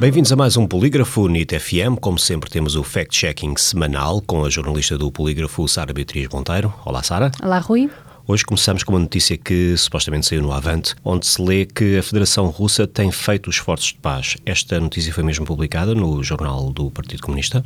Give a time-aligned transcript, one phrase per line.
[0.00, 2.00] Bem-vindos a mais um Polígrafo NIT FM.
[2.00, 6.72] Como sempre, temos o fact-checking semanal com a jornalista do Polígrafo, Sara Beatriz Monteiro.
[6.86, 7.30] Olá, Sara.
[7.42, 7.90] Olá, Rui.
[8.30, 12.02] Hoje começamos com uma notícia que supostamente saiu no Avante, onde se lê que a
[12.02, 14.36] Federação Russa tem feito esforços de paz.
[14.46, 17.64] Esta notícia foi mesmo publicada no jornal do Partido Comunista?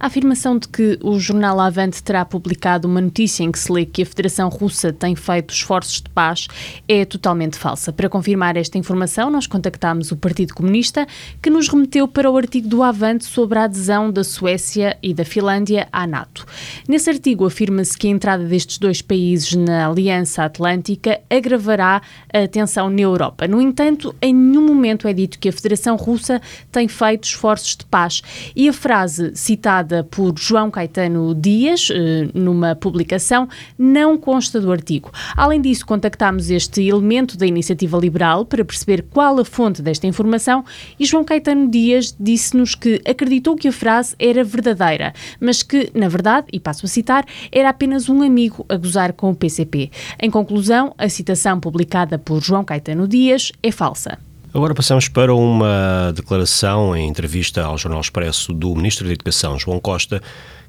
[0.00, 3.86] A afirmação de que o jornal Avante terá publicado uma notícia em que se lê
[3.86, 6.48] que a Federação Russa tem feito esforços de paz
[6.88, 7.92] é totalmente falsa.
[7.92, 11.06] Para confirmar esta informação, nós contactámos o Partido Comunista,
[11.40, 15.24] que nos remeteu para o artigo do Avante sobre a adesão da Suécia e da
[15.24, 16.44] Finlândia à NATO.
[16.88, 22.00] Nesse artigo afirma-se que a entrada destes dois países na Aliança Atlântica agravará
[22.32, 23.46] a tensão na Europa.
[23.46, 26.40] No entanto, em nenhum momento é dito que a Federação Russa
[26.72, 28.22] tem feito esforços de paz.
[28.56, 33.46] E a frase citada por João Caetano Dias, eh, numa publicação,
[33.78, 35.10] não consta do artigo.
[35.36, 40.64] Além disso, contactámos este elemento da iniciativa liberal para perceber qual a fonte desta informação
[40.98, 46.08] e João Caetano Dias disse-nos que acreditou que a frase era verdadeira, mas que, na
[46.08, 49.79] verdade, e passo a citar, era apenas um amigo a gozar com o PCP.
[50.20, 54.18] Em conclusão, a citação publicada por João Caetano Dias é falsa.
[54.52, 59.78] Agora passamos para uma declaração em entrevista ao Jornal Expresso do Ministro da Educação, João
[59.78, 60.20] Costa,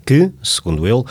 [0.06, 1.04] que, segundo ele,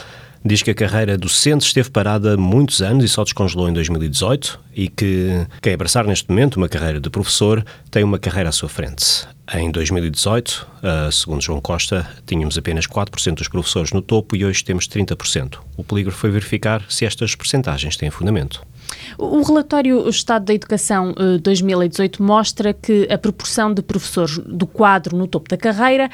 [0.45, 4.89] diz que a carreira docente esteve parada muitos anos e só descongelou em 2018 e
[4.89, 9.27] que quem abraçar neste momento uma carreira de professor tem uma carreira à sua frente.
[9.53, 10.67] Em 2018,
[11.09, 15.59] uh, segundo João Costa, tínhamos apenas 4% dos professores no topo e hoje temos 30%.
[15.77, 18.65] O polígrafo foi verificar se estas percentagens têm fundamento.
[19.19, 25.27] O relatório Estado da Educação 2018 mostra que a proporção de professores do quadro no
[25.27, 26.09] topo da carreira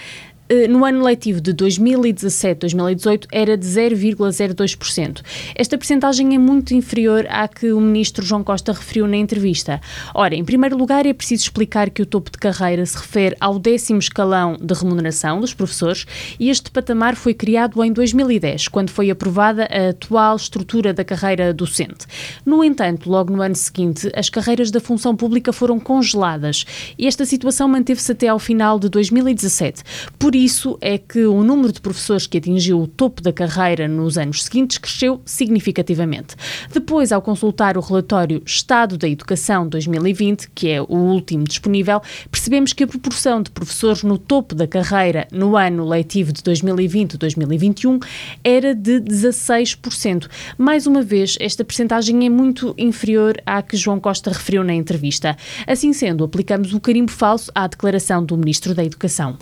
[0.68, 5.22] no ano letivo de 2017-2018 era de 0,02%.
[5.54, 9.80] Esta percentagem é muito inferior à que o ministro João Costa referiu na entrevista.
[10.14, 13.58] Ora, em primeiro lugar, é preciso explicar que o topo de carreira se refere ao
[13.58, 16.06] décimo escalão de remuneração dos professores
[16.38, 21.52] e este patamar foi criado em 2010, quando foi aprovada a atual estrutura da carreira
[21.52, 22.06] docente.
[22.44, 26.64] No entanto, logo no ano seguinte, as carreiras da função pública foram congeladas
[26.98, 29.82] e esta situação manteve-se até ao final de 2017.
[30.18, 34.18] Por isso é que o número de professores que atingiu o topo da carreira nos
[34.18, 36.36] anos seguintes cresceu significativamente.
[36.72, 42.72] Depois, ao consultar o relatório Estado da Educação 2020, que é o último disponível, percebemos
[42.72, 48.04] que a proporção de professores no topo da carreira no ano letivo de 2020-2021
[48.42, 50.28] era de 16%.
[50.58, 55.36] Mais uma vez, esta percentagem é muito inferior à que João Costa referiu na entrevista.
[55.66, 59.36] Assim sendo, aplicamos o carimbo falso à declaração do Ministro da Educação.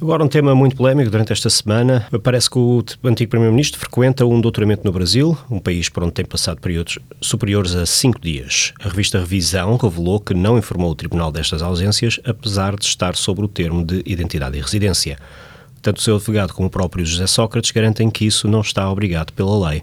[0.00, 2.06] Agora um tema muito polémico durante esta semana.
[2.22, 6.24] Parece que o antigo Primeiro-Ministro frequenta um doutoramento no Brasil, um país por onde tem
[6.24, 8.72] passado períodos superiores a cinco dias.
[8.78, 13.44] A revista Revisão revelou que não informou o Tribunal destas ausências, apesar de estar sobre
[13.44, 15.18] o termo de identidade e residência.
[15.82, 19.32] Tanto o seu advogado como o próprio José Sócrates garantem que isso não está obrigado
[19.32, 19.82] pela lei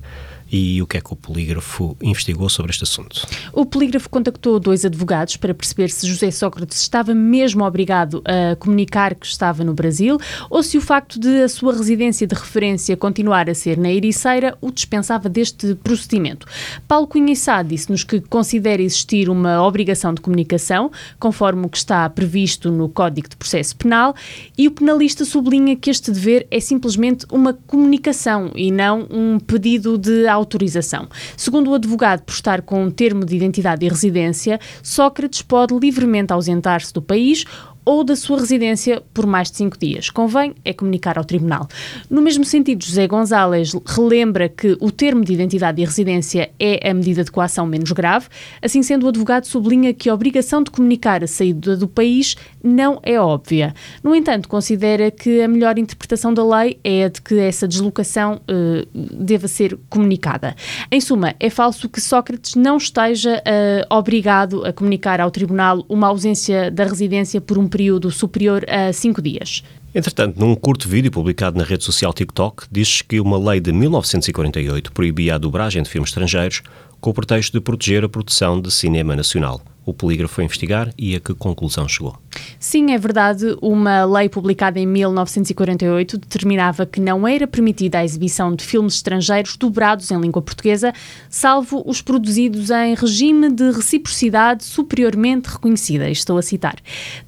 [0.56, 3.28] e o que é que o polígrafo investigou sobre este assunto?
[3.52, 9.16] O polígrafo contactou dois advogados para perceber se José Sócrates estava mesmo obrigado a comunicar
[9.16, 10.18] que estava no Brasil
[10.50, 14.58] ou se o facto de a sua residência de referência continuar a ser na Ericeira
[14.62, 16.48] o dispensava deste procedimento.
[16.88, 20.90] Paulo Cunha disse-nos que considera existir uma obrigação de comunicação,
[21.20, 24.16] conforme o que está previsto no Código de Processo Penal,
[24.58, 29.98] e o penalista sublinha que este dever é simplesmente uma comunicação e não um pedido
[29.98, 31.10] de autorização.
[31.36, 36.32] Segundo o advogado, por estar com um termo de identidade e residência, Sócrates pode livremente
[36.32, 37.44] ausentar-se do país
[37.86, 40.10] ou da sua residência por mais de cinco dias.
[40.10, 41.68] Convém é comunicar ao Tribunal.
[42.10, 46.94] No mesmo sentido, José González relembra que o termo de identidade e residência é a
[46.94, 48.28] medida de coação menos grave.
[48.62, 53.00] Assim sendo, o advogado sublinha que a obrigação de comunicar a saída do país não
[53.04, 53.74] é óbvia.
[54.04, 58.42] No entanto, considera que a melhor interpretação da lei é a de que essa deslocação
[58.50, 60.56] uh, deva ser comunicada.
[60.92, 66.08] Em suma, é falso que Sócrates não esteja uh, obrigado a comunicar ao Tribunal uma
[66.08, 69.62] ausência da residência por um período superior a cinco dias.
[69.94, 74.94] Entretanto, num curto vídeo publicado na rede social TikTok, diz que uma lei de 1948
[74.94, 76.64] proibia a dobragem de filmes estrangeiros
[77.06, 79.62] com o pretexto de proteger a produção de cinema nacional.
[79.86, 82.18] o polígrafo foi investigar e a que conclusão chegou?
[82.60, 83.56] Sim, é verdade.
[83.62, 89.56] Uma lei publicada em 1948 determinava que não era permitida a exibição de filmes estrangeiros
[89.56, 90.92] dobrados em língua portuguesa,
[91.30, 96.10] salvo os produzidos em regime de reciprocidade superiormente reconhecida.
[96.10, 96.76] Estou a citar.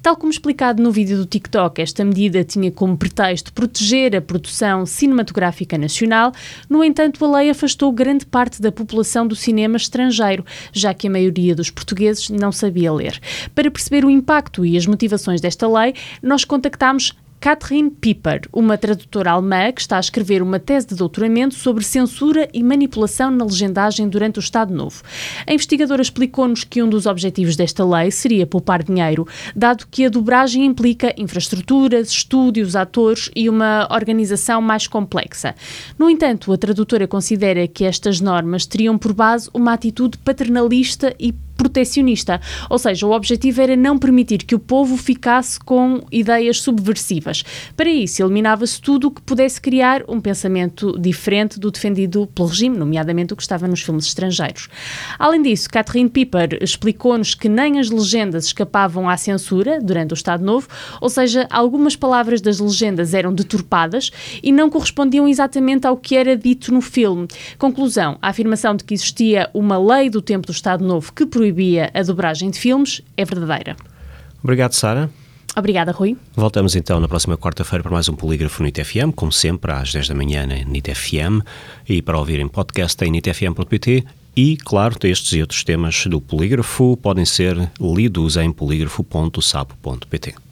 [0.02, 4.84] Tal como explicado no vídeo do TikTok, esta medida tinha como pretexto proteger a produção
[4.84, 6.32] cinematográfica nacional.
[6.68, 9.36] No entanto, a lei afastou grande parte da população do
[9.68, 13.20] cinema estrangeiro, já que a maioria dos portugueses não sabia ler.
[13.54, 19.30] Para perceber o impacto e as motivações desta lei, nós contactámos Katrin Piper, uma tradutora
[19.30, 24.08] alemã que está a escrever uma tese de doutoramento sobre censura e manipulação na legendagem
[24.08, 25.02] durante o Estado Novo.
[25.46, 30.08] A investigadora explicou-nos que um dos objetivos desta lei seria poupar dinheiro, dado que a
[30.08, 35.54] dobragem implica infraestruturas, estúdios, atores e uma organização mais complexa.
[35.96, 41.32] No entanto, a tradutora considera que estas normas teriam por base uma atitude paternalista e
[41.58, 42.40] protecionista,
[42.70, 47.44] ou seja, o objetivo era não permitir que o povo ficasse com ideias subversivas.
[47.76, 52.78] Para isso, eliminava-se tudo o que pudesse criar um pensamento diferente do defendido pelo regime,
[52.78, 54.68] nomeadamente o que estava nos filmes estrangeiros.
[55.18, 60.44] Além disso, Catherine Piper explicou-nos que nem as legendas escapavam à censura durante o Estado
[60.44, 60.68] Novo,
[61.00, 64.10] ou seja, algumas palavras das legendas eram deturpadas
[64.42, 67.26] e não correspondiam exatamente ao que era dito no filme.
[67.58, 71.47] Conclusão: a afirmação de que existia uma lei do tempo do Estado Novo que proibia
[71.48, 73.74] proibia a dobragem de filmes é verdadeira.
[74.42, 75.10] Obrigado, Sara.
[75.56, 76.16] Obrigada, Rui.
[76.36, 80.08] Voltamos então na próxima quarta-feira para mais um Polígrafo no ITFM, como sempre, às 10
[80.08, 81.42] da manhã na NITFM
[81.88, 84.04] e para ouvir em podcast em nitfm.pt
[84.36, 90.34] e, claro, estes e outros temas do Polígrafo podem ser lidos em polígrafo.sapo.pt.